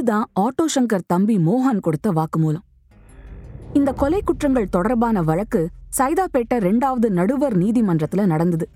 [0.00, 2.62] இதுதான் ஆட்டோ சங்கர் தம்பி மோகன் கொடுத்த வாக்குமூலம்.
[3.72, 5.60] இந்த கொலை குற்றங்கள் தொடர்பான வழக்கு
[5.98, 8.66] சைதாப்பேட்டை ரெண்டாவது நடுவர் நீதிமன்றத்துல நடந்தது.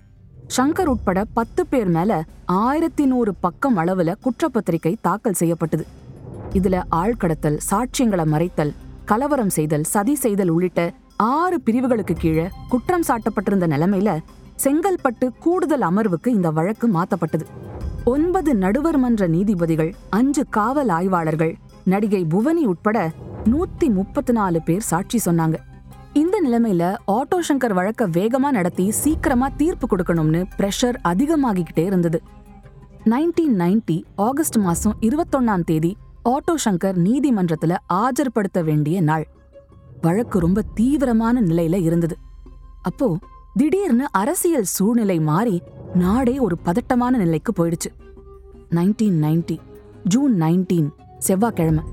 [0.57, 5.85] சங்கர் உட்பட பத்து பேர் மேல ஆயிரத்தி நூறு பக்கம் அளவுல குற்றப்பத்திரிகை தாக்கல் செய்யப்பட்டது.
[6.53, 8.73] இதுல ஆழ்கடத்தல் சாட்சியங்களை மறைத்தல்
[9.05, 14.19] கலவரம் செய்தல் சதி செய்தல் உள்ளிட்ட ஆறு பிரிவுகளுக்கு கீழே குற்றம் சாட்டப்பட்டிருந்த நிலைமையில
[14.63, 17.45] செங்கல்பட்டு கூடுதல் அமர்வுக்கு இந்த வழக்கு மாத்தப்பட்டது.
[18.05, 23.11] ஒன்பது நடுவர் மன்ற நீதிபதிகள் அஞ்சு காவல் ஆய்வாளர்கள் நடிகை புவனி உட்பட
[23.45, 25.55] நூத்தி முப்பத்தி நாலு பேர் சாட்சி சொன்னாங்க.
[26.13, 32.21] இந்த நிலைமையில ஆட்டோ சங்கர் வழக்க வேகமா நடத்தி சீக்கிரமா தீர்ப்பு கொடுக்கணும்னு பிரஷர் அதிகமாகிக்கிட்டே இருந்தது.
[33.05, 39.27] நைன்டீன் நைன்டி ஆகஸ்ட் மாசம் இருபத்தொன்னாம் தேதி ஆட்டோ சங்கர் நீதிமன்றத்துல ஆஜர்படுத்த வேண்டிய நாள்.
[40.01, 42.17] வழக்கு ரொம்ப தீவிரமான நிலையில இருந்தது.
[42.81, 43.17] அப்போ
[43.57, 45.61] திடீர்னு அரசியல் சூழ்நிலை மாறி
[45.93, 47.89] நாடே ஒரு பதட்டமான நிலைக்கு போயிடுச்சு.
[48.69, 49.57] நைன்டீன் நைன்டி
[50.03, 50.89] ஜூன் நைன்டீன்
[51.19, 51.83] செவ்வாய்க்கிழமை.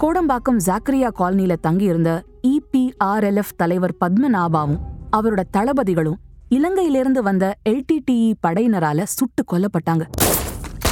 [0.00, 4.78] கோடம்பாக்கம் ஜாக்கரியா காலனியில தங்கியிருந்த இபிஆர்எல்எஃப் தலைவர் பத்மநாபாவும்
[5.12, 10.06] அவரோட தளபதிகளும் இலங்கையிலிருந்து வந்த எல்டிடிஇ படையினரால சுட்டு கொல்லப்பட்டாங்க.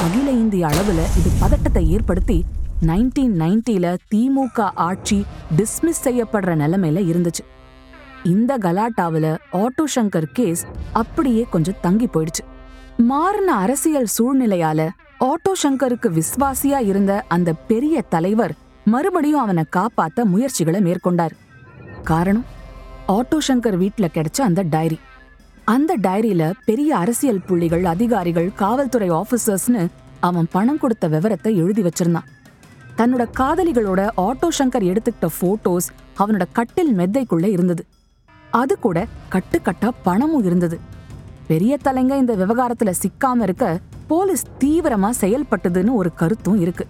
[0.03, 2.45] அகில இந்திய அளவுல இது பதட்டத்தை ஏற்படுத்தி
[2.83, 5.25] நைன்டீன் நைன்டில திமுக ஆட்சி
[5.57, 7.45] டிஸ்மிஸ் செய்யப்படுற நிலைமையில இருந்துச்சு.
[8.25, 12.45] இந்த கலாட்டாவுல ஆட்டோ சங்கர் கேஸ் அப்படியே கொஞ்சம் தங்கி போயிடுச்சு.
[12.97, 14.89] மாறின அரசியல் சூழ்நிலையால
[15.21, 18.55] ஆட்டோ சங்கருக்கு விஸ்வாசியா இருந்த அந்த பெரிய தலைவர்
[18.85, 21.31] மறுபடியும் அவனை காப்பாத்த முயற்சிகளை மேற்கொண்டார்.
[22.05, 22.45] காரணம்?
[23.09, 24.99] ஆட்டோ சங்கர் வீட்ல கிடைச்ச அந்த டைரி.
[25.65, 29.87] அந்த டைரியில பெரிய அரசியல் புள்ளிகள் அதிகாரிகள் காவல்துறை ஆபீசர்ஸ்னு
[30.21, 32.29] அவன் பணம் கொடுத்த விவரத்தை எழுதி வச்சிருந்தான்.
[32.97, 37.85] தன்னோட காதலிகளோட ஆட்டோ சங்கர் எடுத்துக்கிட்ட போட்டோஸ் அவனோட கட்டில் மெத்தைக்குள்ள இருந்தது.
[38.53, 40.81] அது கூட கட்டுக்கட்டா பணமும் இருந்தது.
[41.47, 46.87] பெரிய தலைங்க இந்த விவகாரத்துல சிக்காம இருக்க போலீஸ் தீவிரமா செயல்பட்டதுன்னு ஒரு கருத்தும் இருக்கு.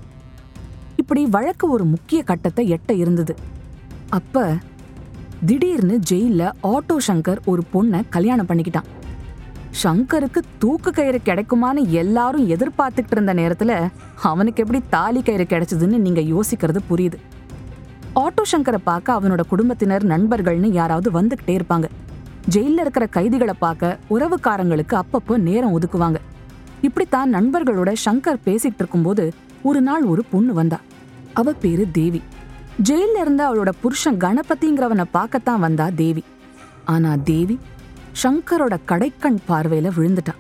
[0.97, 3.35] இப்படி வழக்கு ஒரு முக்கிய கட்டத்தை எட்ட இருந்தது.
[4.11, 4.55] அப்ப
[5.47, 8.89] திடீர்னு ஜெயில ஆட்டோ சங்கர் ஒரு பொண்ணை கல்யாணம் பண்ணிக்கிட்டான்.
[9.83, 13.91] சங்கருக்கு தூக்கு கயிறு கிடைக்குமான்னு எல்லாரும் எதிர்பார்த்துக்கிட்டு இருந்த நேரத்துல
[14.23, 17.19] அவனுக்கு எப்படி தாலி கயிறு கிடைச்சதுன்னு நீங்க யோசிக்கிறது புரியுது.
[18.15, 21.85] ஆட்டோ சங்கரை பார்க்க அவனோட குடும்பத்தினர் நண்பர்கள்னு யாராவது வந்துகிட்டே இருப்பாங்க.
[22.51, 26.17] ஜெயில்ல இருக்கிற கைதிகளை பார்க்க உறவுக்காரங்களுக்கு அப்பப்போ நேரம் ஒதுக்குவாங்க.
[26.81, 30.81] இப்படித்தான் நண்பர்களோட சங்கர் பேசிட்டு இருக்கும்போது ஒரு நாள் ஒரு பொண்ணு வந்தா.
[31.33, 32.23] அவ பேரு தேவி.
[32.83, 36.25] ஜெயில்ல இருந்த அவளோட புருஷன் கணபதிங்கிறவனை பார்க்கத்தான் வந்தா தேவி.
[36.85, 37.59] ஆனா தேவி
[38.23, 40.35] சங்கரோட கடைக்கண் பார்வையில விழுந்துட்டா.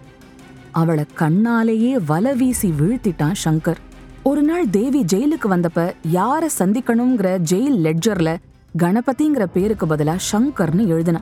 [0.70, 3.80] அவளை கண்ணாலேயே வல வீசி வீழ்த்திட்டான் சங்கர்
[4.24, 8.36] ஒரு நாள் தேவி ஜெயிலுக்கு வந்தப்ப யார சந்திக்கணுங்கிற ஜெயில் லெட்ஜர்ல
[8.78, 11.20] கணபதிங்கிற பேருக்கு பதிலா ஷங்கர்னு எழுதினா.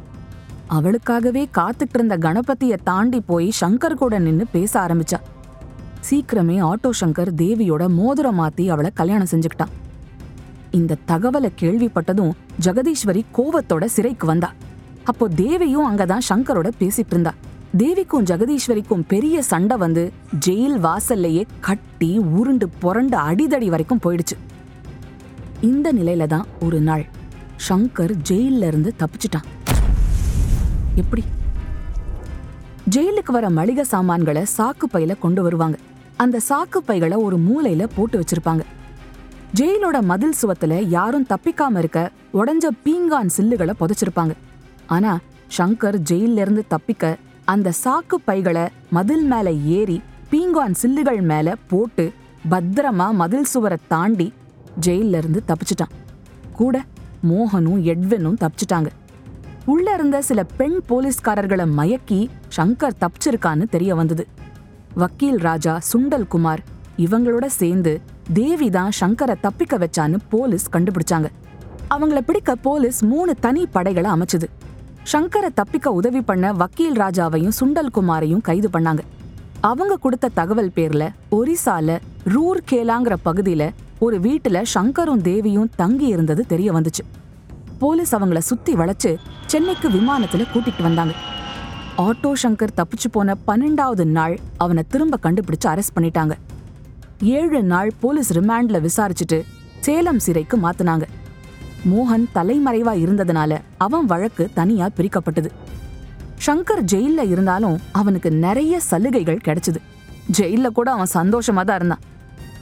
[0.68, 5.18] அவளுக்காகவே காத்துட்டு இருந்த கணபதிய தாண்டி போய் ஷங்கர் கூட நின்னு பேச ஆரம்பிச்சா.
[6.10, 9.74] சீக்கிரமே ஆட்டோ சங்கர் தேவியோட மோதிரம் மாத்தி அவளை கல்யாணம் செஞ்சுக்கிட்டான்
[10.70, 12.32] இந்த தகவலை கேள்விப்பட்டதும்
[12.62, 14.52] ஜெகதீஸ்வரி கோவத்தோட சிறைக்கு வந்தா.
[15.04, 17.34] அப்போ தேவியும் அங்கதான் சங்கரோட பேசிட்டு இருந்தா.
[17.78, 20.12] தேவிக்கும் ஜெகதீஸ்வரிக்கும் பெரிய சண்டை வந்து
[20.46, 24.36] ஜெயில் வாசல்லையே கட்டி உருண்டு புரண்டு அடிதடி வரைக்கும் போயிடுச்சு.
[25.60, 27.06] இந்த நிலையில தான் ஒரு நாள்
[27.68, 29.46] ஷங்கர் ஜெயில இருந்து தப்பிச்சிட்டான்.
[30.94, 31.24] எப்படி?
[32.96, 35.78] ஜெயிலுக்கு வர மளிகை சாமான்களை சாக்கு பையில கொண்டு வருவாங்க.
[36.16, 38.60] அந்த சாக்கு பைகளை ஒரு மூலையில போட்டு வச்சிருப்பாங்க.
[39.54, 44.32] ஜெயிலோட மதில் சுவத்துல யாரும் தப்பிக்காம இருக்க உடஞ்ச பீங்கான் சில்லுகளை புதைச்சிருப்பாங்க.
[44.86, 45.18] ஆனா
[45.58, 47.16] ஷங்கர் ஜெயில்ல இருந்து தப்பிக்க
[47.52, 49.96] அந்த சாக்கு பைகளை மதில் மேல ஏறி
[50.30, 52.04] பீங்கான் சில்லுகள் மேல போட்டு
[52.50, 54.26] பத்திரமா மதில் சுவரை தாண்டி
[54.86, 55.94] ஜெயில்ல இருந்து தப்பிச்சிட்டான்.
[56.58, 56.84] கூட
[57.28, 58.90] மோகனும் எட்வினும் தப்பிச்சிட்டாங்க.
[59.64, 62.20] உள்ள இருந்த சில பெண் போலீஸ்காரர்களை மயக்கி
[62.56, 64.26] சங்கர் தப்பிச்சிருக்கான்னு தெரிய வந்தது.
[64.94, 66.64] வக்கீல் ராஜா சுண்டல் குமார்
[66.98, 67.94] இவங்களோட சேர்ந்து
[68.32, 71.28] தேவி தான் சங்கரை தப்பிக்க வச்சான்னு போலீஸ் கண்டுபிடிச்சாங்க.
[71.94, 74.48] அவங்கள பிடிக்க போலீஸ் மூணு தனி படைகளை அமைச்சது.
[75.04, 78.98] சங்கரை தப்பிக்க உதவி பண்ண வக்கீல் ராஜாவையும் சுண்டல் குமாரையும் கைது பண்ணாங்க.
[79.60, 86.72] அவங்க கொடுத்த தகவல் பேர்ல ஒரிசால ரூர் கேலாங்கிற பகுதியில ஒரு வீட்டுல சங்கரும் தேவியும் தங்கி இருந்தது தெரிய
[86.72, 87.00] வந்துச்சு.
[87.78, 91.12] போலீஸ் அவங்கள சுத்தி வளைச்சு சென்னைக்கு விமானத்துல கூட்டிட்டு வந்தாங்க.
[91.98, 96.32] ஆட்டோ சங்கர் தப்பிச்சு போன பன்னெண்டாவது நாள் அவனை திரும்ப கண்டுபிடிச்சு அரெஸ்ட் பண்ணிட்டாங்க.
[97.20, 99.42] ஏழு நாள் போலீஸ் ரிமாண்ட்ல விசாரிச்சுட்டு
[99.80, 101.02] சேலம் சிறைக்கு மாத்துனாங்க.
[101.88, 105.50] மோகன் தலைமறைவா இருந்ததுனால அவன் வழக்கு தனியா பிரிக்கப்பட்டது.
[106.46, 109.80] ஷங்கர் ஜெயில்ல இருந்தாலும் அவனுக்கு நிறைய சலுகைகள் கிடைச்சது.
[110.38, 112.04] ஜெயில்ல கூட அவன் சந்தோஷமா தான் இருந்தான்.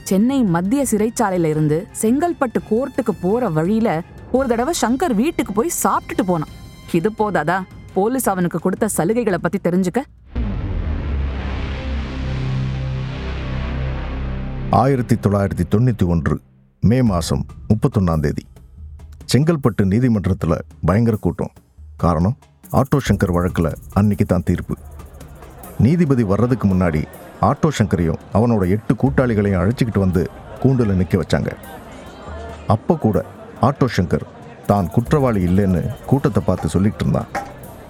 [0.03, 4.01] சென்னை மத்திய சிறைச்சாலையில இருந்து செங்கல்பட்டு கோர்ட்டுக்கு போற வழியில
[4.31, 6.49] ஒரு தடவை ஷங்கர் வீட்டுக்கு போய் சாப்பிட்டுட்டு போனான்.
[6.93, 7.61] இது போதாதா?
[7.93, 10.01] போலீஸ் அவனுக்கு கொடுத்த சலுகைகளை பத்தி தெரிஞ்சுக்க.
[14.69, 16.41] ஆயிரத்தி தொள்ளாயிரத்தி தொண்ணூற்றி ஒன்று
[16.79, 18.43] மே மாதம் முப்பத்தொன்னாம் தேதி.
[19.31, 21.51] செங்கல்பட்டு நீதிமன்றத்தில் பயங்கர கூட்டம்.
[22.03, 22.35] காரணம்
[22.79, 24.75] ஆட்டோ சங்கர் வழக்கில் அன்னைக்கு தான் தீர்ப்பு.
[25.85, 27.01] நீதிபதி வர்றதுக்கு முன்னாடி
[27.49, 30.23] ஆட்டோ சங்கரையும் அவனோட எட்டு கூட்டாளிகளையும் அழைச்சிக்கிட்டு வந்து
[30.63, 31.51] கூண்டில் நிற்க வச்சாங்க.
[32.75, 33.17] அப்போ கூட
[33.69, 34.25] ஆட்டோ சங்கர்
[34.71, 37.29] தான் குற்றவாளி இல்லைன்னு கூட்டத்தை பார்த்து சொல்லிட்டு இருந்தான்.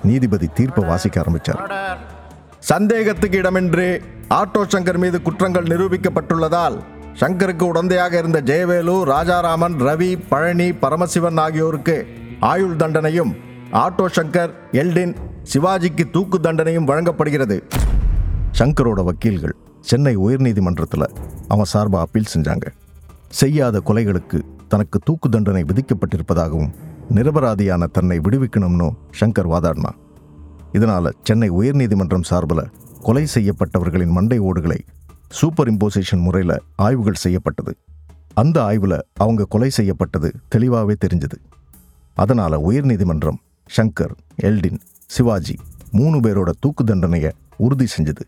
[0.10, 1.62] நீதிபதி தீர்ப்பை வாசிக்க ஆரம்பிச்சார்.
[2.71, 3.89] சந்தேகத்துக்கு இடமின்றி
[4.41, 6.80] ஆட்டோ சங்கர் மீது குற்றங்கள் நிரூபிக்கப்பட்டுள்ளதால்
[7.22, 11.96] சங்கருக்கு உடந்தையாக இருந்த ஜெயவேலு ராஜாராமன் ரவி பழனி பரமசிவன் ஆகியோருக்கு
[12.50, 13.32] ஆயுள் தண்டனையும்
[13.74, 15.14] ஆட்டோ சங்கர் எல்டின்
[15.54, 17.58] சிவாஜிக்கு தூக்கு தண்டனையும் வழங்கப்படுகிறது.
[18.52, 21.08] சங்கரோட வக்கீல்கள் சென்னை உயர்நீதிமன்றத்தில்
[21.48, 22.66] அவன் சார்பாக அப்பீல் செஞ்சாங்க.
[23.32, 26.72] செய்யாத கொலைகளுக்கு தனக்கு தூக்கு தண்டனை விதிக்கப்பட்டிருப்பதாகவும்
[27.16, 28.88] நிரபராதியான தன்னை விடுவிக்கணும்னு
[29.20, 30.00] சங்கர் வாதாடினான்
[30.72, 34.80] இதனால் சென்னை உயர்நீதிமன்றம் சார்பில் கொலை செய்யப்பட்டவர்களின் மண்டை ஓடுகளை
[35.38, 37.74] சூப்பர் இம்போசிஷன் முறையில் ஆய்வுகள் செய்யப்பட்டது.
[38.34, 41.38] அந்த ஆய்வில் அவங்க கொலை செய்யப்பட்டது தெளிவாகவே தெரிஞ்சது.
[42.13, 43.39] அதனால உயர்நீதிமன்றம்
[43.76, 45.56] ஷங்கர் எல்டின் சிவாஜி
[45.92, 48.24] மூணு பேரோட தூக்கு தண்டனையை உறுதி செஞ்சது.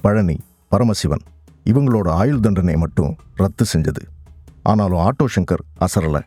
[0.00, 0.36] பழனி
[0.68, 1.24] பரமசிவன்
[1.64, 4.02] இவங்களோட ஆயுள் தண்டனையை மட்டும் ரத்து செஞ்சது.
[4.62, 6.20] ஆனாலும் ஆட்டோ சங்கர் அசரல.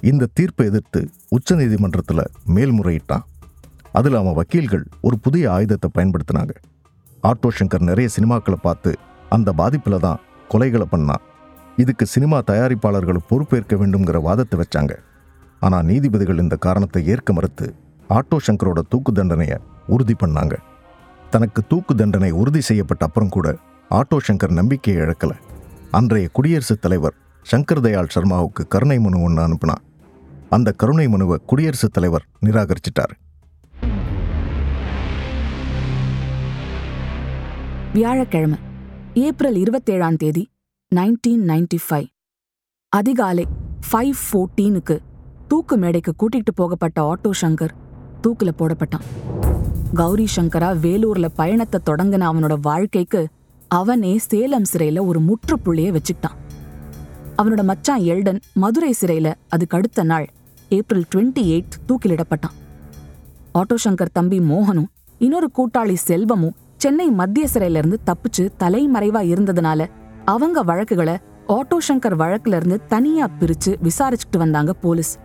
[0.00, 1.00] இந்த தீர்ப்பை எதிர்த்து
[1.36, 3.24] உச்சநீதிமன்றத்தில் மேல்முறையிட்டான்.
[3.92, 6.50] அதில் அவன் வக்கீல்கள் ஒரு புதிய ஆயுதத்தை பயன்படுத்தினாங்க.
[7.22, 8.92] ஆட்டோ சங்கர் நிறைய சினிமாக்களை பார்த்து
[9.34, 11.22] அந்த பாதிப்பில் தான் கொலைகளை பண்ணான்.
[11.82, 14.92] இதுக்கு சினிமா தயாரிப்பாளர்கள் பொறுப்பேற்க வேண்டுங்கிற வாதத்தை வச்சாங்க.
[15.66, 17.66] ஆனால் நீதிபதிகள் இந்த காரணத்தை ஏற்க மறுத்து
[18.16, 19.58] ஆட்டோ சங்கரோட தூக்கு தண்டனையை
[19.94, 20.54] உறுதி பண்ணாங்க.
[21.34, 23.48] தனக்கு தூக்கு தண்டனை உறுதி செய்யப்பட்ட அப்புறம் கூட
[23.90, 25.32] ஆட்டோ சங்கர் நம்பிக்கையை இழக்கல.
[25.98, 27.16] அன்றைய குடியரசுத் தலைவர்
[27.46, 29.82] சங்கர் தயாள் சர்மாவுக்கு கருணை மனு ஒன்று அனுப்பினான்.
[30.56, 33.14] அந்த கருணை மனுவை குடியரசுத் தலைவர் நிராகரிச்சிட்டார்.
[37.96, 38.58] வியாழக்கிழமை.
[39.14, 40.50] ஏப்ரல் இருபத்தேழாம் தேதி
[40.94, 42.06] நைன்டீன் நைன்டி ஃபைவ்
[42.88, 43.46] அதிகாலை
[43.90, 44.96] ஃபைவ் ஃபோர்டீனுக்கு
[45.48, 47.74] தூக்கு மேடைக்கு கூட்டிட்டு போகப்பட்ட ஆட்டோ சங்கர்
[48.22, 49.04] தூக்குல போடப்பட்டான்.
[49.94, 53.26] கௌரி சங்கரா வேலூர்ல பயணத்தை தொடங்கின அவனோட வாழ்க்கைக்கு
[53.68, 56.38] அவனே சேலம் சிறையில ஒரு முற்றுப்புள்ளிய வச்சுக்கிட்டான்.
[57.36, 60.26] அவனோட மச்சான் எல்டன் மதுரை சிறையில அதுக்கு அடுத்த நாள்
[60.68, 62.56] ஏப்ரல் டுவெண்ட்டி எயிட் தூக்கிலிடப்பட்டான்.
[63.54, 69.80] ஆட்டோ சங்கர் தம்பி மோகனும் இன்னொரு கூட்டாளி செல்வமும் சென்னை மத்திய சிறையிலிருந்து தப்பிச்சு தலைமறைவா இருந்ததுனால
[70.24, 71.14] அவங்க வழக்குகளை
[71.48, 75.18] ஆட்டோ சங்கர் வழக்குல இருந்து தனியா பிரிச்சு விசாரிச்சுட்டு வந்தாங்க போலீஸ்.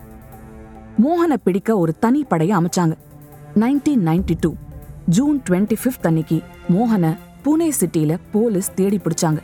[1.03, 2.95] மோகனை பிடிக்க ஒரு தனி படையை அமைச்சாங்க.
[3.55, 4.53] Nineteen ninety two
[5.07, 7.11] June twenty fifth அன்னைக்கு மோகனை
[7.43, 9.37] பூனே சிட்டியில போலீஸ் தேடி பிடிச்சாங்க.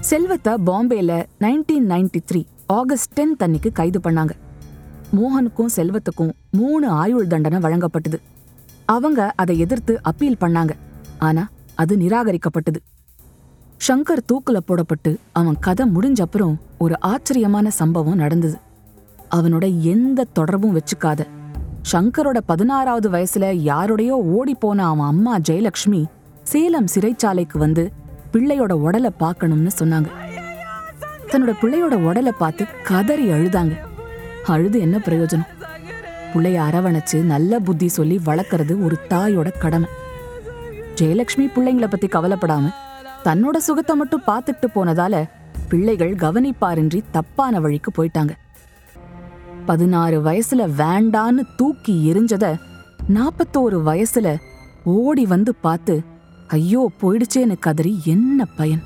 [0.00, 4.30] செல்வத்தை பாம்பேல nineteen ninety three August tenth அன்னைக்கு கைது பண்ணாங்க.
[5.16, 8.20] மோகனுக்கும் செல்வத்துக்கும் மூணு ஆயுள் தண்டனை வழங்கப்பட்டது.
[8.84, 10.70] அவங்க அதை எதிர்த்து அப்பீல் பண்ணாங்க.
[11.18, 12.76] ஆனா அது நிராகரிக்கப்பட்டது.
[13.88, 18.58] ஷங்கர் தூக்குல போடப்பட்டு அவன் கதை முடிஞ்ச அப்புறம் ஒரு ஆச்சரியமான சம்பவம் நடந்தது.
[19.30, 21.26] அவனோட எந்த தொடர்பும் வச்சுக்காத.
[21.92, 26.04] ஷங்கரோட பதினாறாவது வயசுல யாரோடையோ ஓடி போன அவன் அம்மா ஜெயலக்ஷ்மி
[26.42, 27.92] சேலம் சிறைச்சாலைக்கு வந்து
[28.32, 30.06] பிள்ளையோட உடலை பார்க்கணும்னு சொன்னாங்க.
[31.26, 33.78] தன்னோட பிள்ளையோட உடலை பார்த்து கதறி அழுதாங்க.
[34.46, 35.46] அழுது என்ன பிரயோஜனம்?
[36.34, 39.88] பிள்ளைய அரவணைச்சு நல்ல புத்தி சொல்லி வளர்க்கறது ஒரு தாயோட கடமை.
[41.00, 42.66] ஜெயலக்ஷ்மி பிள்ளைங்கள பத்தி கவலைப்படாம
[43.24, 45.28] தன்னோட சுகத்தை மட்டும் பார்த்துட்டு போனதால
[45.68, 48.32] பிள்ளைகள் கவனிப்பாரின்றி தப்பான வழிக்கு போயிட்டாங்க.
[49.66, 52.54] பதினாறு வயசுல வேண்டான்னு தூக்கி எரிஞ்சத
[53.14, 54.36] நாற்பத்தோரு வயசுல
[54.84, 56.02] ஓடி வந்து பார்த்து
[56.48, 58.82] ஐயோ போயிடுச்சேன்னு கதறி என்ன பயன்?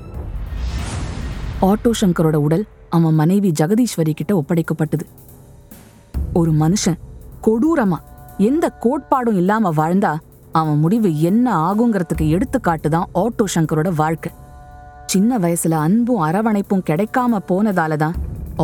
[1.61, 5.05] ஆட்டோ சங்கரோட உடல் அவன் மனைவி ஜெகதீஸ்வரி கிட்ட ஒப்படைக்கப்பட்டது.
[6.33, 6.99] ஒரு மனுஷன்
[7.43, 7.99] கொடூரமா
[8.37, 10.13] எந்த கோட்பாடும் இல்லாம வாழ்ந்தா
[10.59, 14.31] அவன் முடிவு என்ன ஆகுங்கிறதுக்கு எடுத்துக்காட்டு தான் ஆட்டோ சங்கரோட வாழ்க்கை.
[15.11, 18.17] சின்ன வயசுல அன்பும் அரவணைப்பும் கிடைக்காம போனதால தான்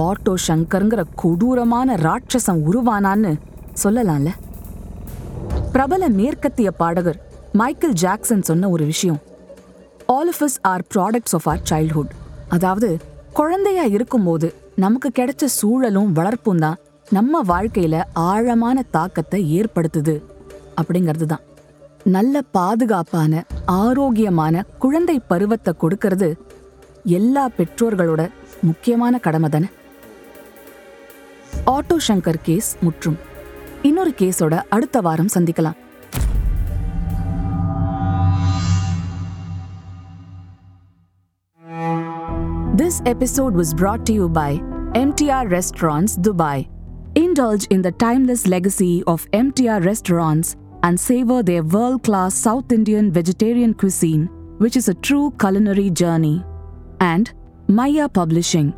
[0.06, 3.32] ஆட்டோ சங்கருங்கிற கொடூரமான ராட்சசம் உருவானான்னு
[3.84, 4.32] சொல்லலாம்ல.
[5.72, 7.20] பிரபல மேற்கத்திய பாடகர்
[7.62, 9.20] மைக்கேல் ஜாக்சன் சொன்ன ஒரு விஷயம்.
[10.16, 12.14] All of us are products of our childhood
[12.56, 12.90] அதாவது
[13.40, 14.48] குழந்தையா இருக்கும்போது
[14.84, 16.80] நமக்கு கிடைச்ச சூழலும் வளர்ப்பும் தான்
[17.18, 20.16] நம்ம வாழ்க்கையில ஆழமான தாக்கத்தை ஏற்படுத்துது
[20.80, 21.44] அப்படிங்கிறது தான்.
[22.08, 23.44] நல்ல பாதுகாப்பான
[23.78, 26.30] ஆரோக்கியமான குழந்தை பருவத்தை கொடுக்கறது
[27.18, 28.22] எல்லா பெற்றோர்களோட
[28.62, 29.70] முக்கியமான கடமை தானே
[31.72, 33.18] ஆட்டோ சங்கர் கேஸ் முற்றும்
[33.82, 35.78] இன்னொரு கேஸோட அடுத்த வாரம் சந்திக்கலாம்
[42.74, 44.52] This episode was brought to you by
[44.96, 46.68] MTR Restaurants Dubai.
[47.16, 53.12] Indulge in the timeless legacy of MTR restaurants and savor their world class South Indian
[53.12, 56.44] vegetarian cuisine, which is a true culinary journey.
[57.00, 57.32] And
[57.68, 58.74] Maya Publishing.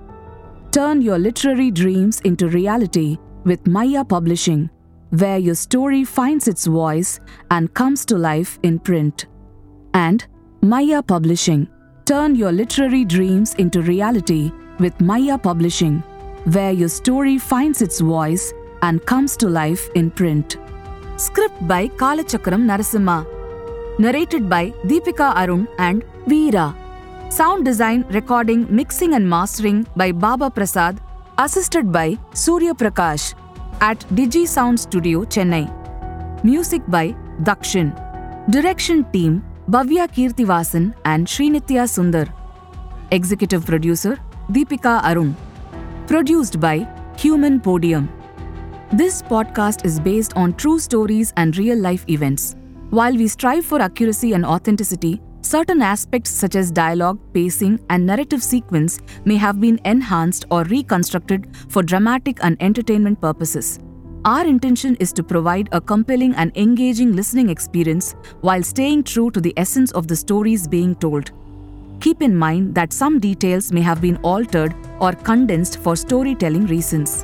[0.71, 4.69] Turn your literary dreams into reality with Maya Publishing,
[5.11, 7.19] where your story finds its voice
[7.51, 9.27] and comes to life in print.
[9.93, 10.25] And
[10.61, 11.67] Maya Publishing.
[12.05, 15.99] Turn your literary dreams into reality with Maya Publishing,
[16.45, 20.57] where your story finds its voice and comes to life in print.
[21.23, 23.25] Script by Kalachakram Narasimha.
[23.99, 26.73] Narrated by Deepika Arun and Veera.
[27.29, 31.01] Sound design, recording, mixing, and mastering by Baba Prasad,
[31.37, 33.33] assisted by Surya Prakash
[33.81, 35.65] at Digi Sound Studio, Chennai.
[36.45, 37.89] Music by Dakshin.
[38.49, 42.31] Direction team Bhavya Kirtivasan and Srinitya Sundar.
[43.11, 44.17] Executive producer
[44.53, 45.35] Deepika Arun.
[46.07, 48.07] Produced by Human Podium.
[48.91, 52.55] This podcast is based on true stories and real life events.
[52.89, 58.41] While we strive for accuracy and authenticity, certain aspects such as dialogue, pacing, and narrative
[58.41, 63.77] sequence may have been enhanced or reconstructed for dramatic and entertainment purposes.
[64.25, 69.39] Our intention is to provide a compelling and engaging listening experience while staying true to
[69.39, 71.29] the essence of the stories being told.
[71.99, 77.23] Keep in mind that some details may have been altered or condensed for storytelling reasons.